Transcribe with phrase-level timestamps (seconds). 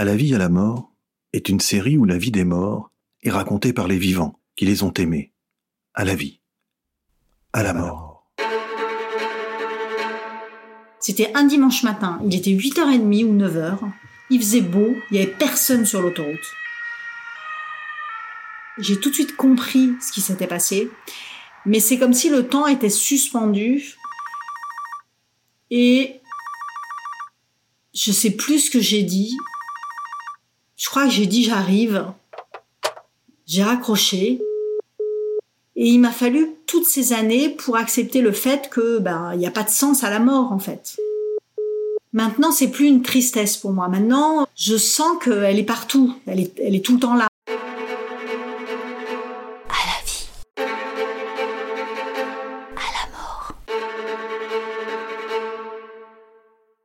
[0.00, 0.92] À la vie, à la mort
[1.32, 2.90] est une série où la vie des morts
[3.22, 5.32] est racontée par les vivants qui les ont aimés.
[5.94, 6.40] À la vie,
[7.52, 8.30] à la mort.
[11.00, 13.78] C'était un dimanche matin, il était 8h30 ou 9h.
[14.30, 16.38] Il faisait beau, il n'y avait personne sur l'autoroute.
[18.78, 20.90] J'ai tout de suite compris ce qui s'était passé,
[21.66, 23.96] mais c'est comme si le temps était suspendu
[25.70, 26.19] et
[28.00, 29.36] je sais plus ce que j'ai dit.
[30.76, 32.06] Je crois que j'ai dit j'arrive.
[33.46, 34.40] J'ai raccroché.
[35.76, 39.46] Et il m'a fallu toutes ces années pour accepter le fait que ben il n'y
[39.46, 40.96] a pas de sens à la mort en fait.
[42.12, 43.88] Maintenant, c'est plus une tristesse pour moi.
[43.88, 46.14] Maintenant, je sens qu'elle est partout.
[46.26, 47.28] Elle est, elle est tout le temps là.